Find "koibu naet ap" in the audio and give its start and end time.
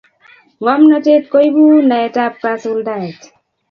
1.31-2.35